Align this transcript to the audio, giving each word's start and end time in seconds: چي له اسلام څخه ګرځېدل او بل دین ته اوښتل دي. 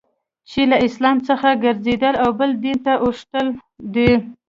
چي 0.49 0.61
له 0.71 0.77
اسلام 0.87 1.17
څخه 1.27 1.49
ګرځېدل 1.63 2.15
او 2.23 2.29
بل 2.39 2.51
دین 2.63 2.77
ته 2.85 2.93
اوښتل 3.05 3.47
دي. 3.95 4.11